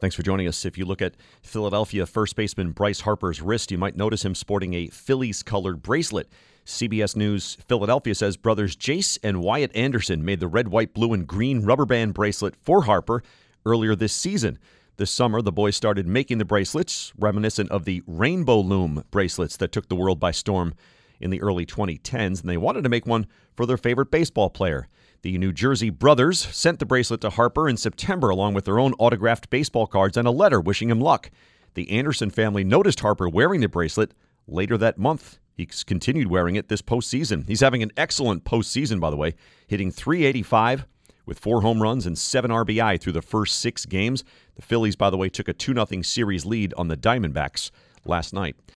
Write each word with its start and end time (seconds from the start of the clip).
Thanks 0.00 0.16
for 0.16 0.22
joining 0.22 0.48
us. 0.48 0.64
If 0.64 0.78
you 0.78 0.86
look 0.86 1.02
at 1.02 1.14
Philadelphia 1.42 2.06
first 2.06 2.34
baseman 2.34 2.72
Bryce 2.72 3.00
Harper's 3.00 3.42
wrist, 3.42 3.70
you 3.70 3.76
might 3.76 3.98
notice 3.98 4.24
him 4.24 4.34
sporting 4.34 4.72
a 4.72 4.86
Phillies 4.88 5.42
colored 5.42 5.82
bracelet. 5.82 6.30
CBS 6.64 7.16
News 7.16 7.58
Philadelphia 7.68 8.14
says 8.14 8.38
brothers 8.38 8.74
Jace 8.76 9.18
and 9.22 9.42
Wyatt 9.42 9.70
Anderson 9.76 10.24
made 10.24 10.40
the 10.40 10.48
red, 10.48 10.68
white, 10.68 10.94
blue, 10.94 11.12
and 11.12 11.26
green 11.26 11.66
rubber 11.66 11.84
band 11.84 12.14
bracelet 12.14 12.56
for 12.56 12.84
Harper 12.84 13.22
earlier 13.66 13.94
this 13.94 14.14
season. 14.14 14.58
This 14.96 15.10
summer, 15.10 15.42
the 15.42 15.52
boys 15.52 15.76
started 15.76 16.06
making 16.06 16.38
the 16.38 16.46
bracelets, 16.46 17.12
reminiscent 17.18 17.70
of 17.70 17.84
the 17.84 18.02
Rainbow 18.06 18.60
Loom 18.60 19.04
bracelets 19.10 19.58
that 19.58 19.70
took 19.70 19.90
the 19.90 19.96
world 19.96 20.18
by 20.18 20.30
storm 20.30 20.72
in 21.20 21.30
the 21.30 21.42
early 21.42 21.66
2010s, 21.66 22.40
and 22.40 22.48
they 22.48 22.56
wanted 22.56 22.82
to 22.82 22.88
make 22.88 23.06
one 23.06 23.26
for 23.56 23.66
their 23.66 23.76
favorite 23.76 24.10
baseball 24.10 24.50
player. 24.50 24.88
The 25.22 25.36
New 25.36 25.52
Jersey 25.52 25.90
brothers 25.90 26.40
sent 26.40 26.78
the 26.78 26.86
bracelet 26.86 27.20
to 27.20 27.30
Harper 27.30 27.68
in 27.68 27.76
September 27.76 28.30
along 28.30 28.54
with 28.54 28.64
their 28.64 28.78
own 28.78 28.94
autographed 28.94 29.50
baseball 29.50 29.86
cards 29.86 30.16
and 30.16 30.26
a 30.26 30.30
letter 30.30 30.60
wishing 30.60 30.88
him 30.88 31.00
luck. 31.00 31.30
The 31.74 31.90
Anderson 31.90 32.30
family 32.30 32.64
noticed 32.64 33.00
Harper 33.00 33.28
wearing 33.28 33.60
the 33.60 33.68
bracelet 33.68 34.14
later 34.48 34.78
that 34.78 34.98
month. 34.98 35.38
He's 35.54 35.84
continued 35.84 36.28
wearing 36.28 36.56
it 36.56 36.68
this 36.68 36.80
postseason. 36.80 37.46
He's 37.46 37.60
having 37.60 37.82
an 37.82 37.92
excellent 37.96 38.44
postseason, 38.44 38.98
by 38.98 39.10
the 39.10 39.16
way, 39.16 39.34
hitting 39.66 39.90
385 39.90 40.86
with 41.26 41.38
four 41.38 41.60
home 41.60 41.82
runs 41.82 42.06
and 42.06 42.18
seven 42.18 42.50
RBI 42.50 43.00
through 43.00 43.12
the 43.12 43.22
first 43.22 43.58
six 43.58 43.84
games. 43.84 44.24
The 44.54 44.62
Phillies, 44.62 44.96
by 44.96 45.10
the 45.10 45.16
way, 45.18 45.28
took 45.28 45.48
a 45.48 45.52
2 45.52 45.74
0 45.74 46.02
series 46.02 46.46
lead 46.46 46.72
on 46.78 46.88
the 46.88 46.96
Diamondbacks 46.96 47.70
last 48.04 48.32
night. 48.32 48.56